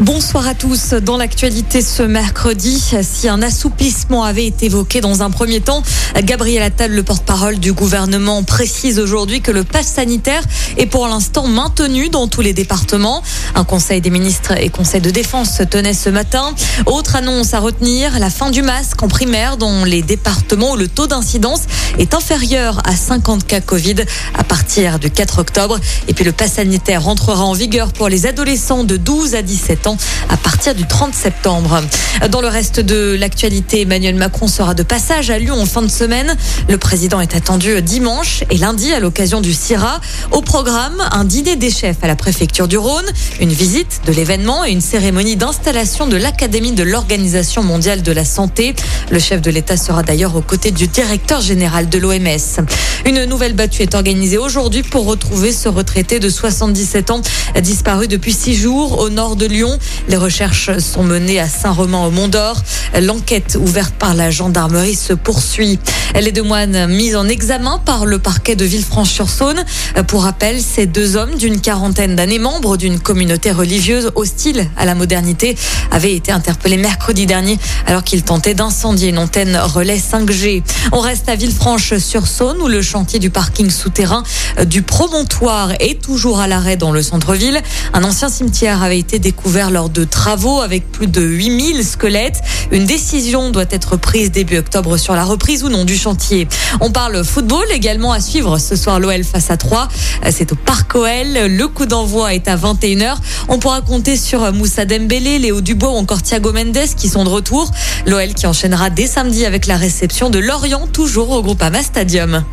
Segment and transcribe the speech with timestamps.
[0.00, 0.90] Bonsoir à tous.
[0.90, 5.84] Dans l'actualité ce mercredi, si un assouplissement avait été évoqué dans un premier temps,
[6.24, 10.42] Gabriel Attal, le porte-parole du gouvernement, précise aujourd'hui que le pass sanitaire
[10.78, 13.22] est pour l'instant maintenu dans tous les départements.
[13.54, 16.56] Un conseil des ministres et conseil de défense se tenait ce matin.
[16.86, 20.88] Autre annonce à retenir, la fin du masque en primaire dans les départements où le
[20.88, 21.62] taux d'incidence
[22.00, 23.96] est inférieur à 50 cas Covid
[24.36, 25.78] à partir du 4 octobre.
[26.08, 29.82] Et puis le pass sanitaire rentrera en vigueur pour les adolescents de 12 à 17
[29.82, 29.83] ans
[30.30, 31.82] à partir du 30 septembre.
[32.30, 35.88] Dans le reste de l'actualité, Emmanuel Macron sera de passage à Lyon en fin de
[35.88, 36.34] semaine.
[36.70, 40.00] Le président est attendu dimanche et lundi à l'occasion du CIRA.
[40.30, 43.04] Au programme, un dîner des chefs à la préfecture du Rhône,
[43.40, 48.24] une visite de l'événement et une cérémonie d'installation de l'Académie de l'Organisation mondiale de la
[48.24, 48.74] santé.
[49.10, 52.64] Le chef de l'État sera d'ailleurs aux côtés du directeur général de l'OMS.
[53.04, 57.20] Une nouvelle battue est organisée aujourd'hui pour retrouver ce retraité de 77 ans
[57.60, 59.73] disparu depuis six jours au nord de Lyon.
[60.08, 62.56] Les recherches sont menées à Saint-Romain au Mont d'Or.
[63.00, 65.78] L'enquête ouverte par la gendarmerie se poursuit.
[66.20, 69.64] Les deux moines mis en examen par le parquet de Villefranche-sur-Saône.
[70.06, 74.94] Pour rappel, ces deux hommes d'une quarantaine d'années, membres d'une communauté religieuse hostile à la
[74.94, 75.56] modernité,
[75.90, 80.62] avaient été interpellés mercredi dernier alors qu'ils tentaient d'incendier une antenne relais 5G.
[80.92, 84.22] On reste à Villefranche-sur-Saône où le chantier du parking souterrain
[84.66, 87.60] du promontoire est toujours à l'arrêt dans le centre-ville.
[87.92, 92.40] Un ancien cimetière avait été découvert lors de travaux avec plus de 8000 squelettes.
[92.70, 96.48] Une décision doit être prise début octobre sur la reprise ou non du chantier.
[96.80, 99.88] On parle football également à suivre ce soir l'OL face à 3.
[100.30, 101.06] C'est au Parc OL.
[101.48, 103.16] Le coup d'envoi est à 21h.
[103.48, 107.30] On pourra compter sur Moussa Dembélé, Léo Dubois ou encore Thiago Mendes qui sont de
[107.30, 107.70] retour.
[108.06, 112.44] L'OL qui enchaînera dès samedi avec la réception de Lorient toujours au Groupama Stadium.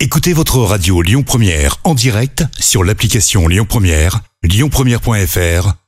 [0.00, 5.87] Écoutez votre radio Lyon Première en direct sur l'application Lyon Première, lyonpremière.fr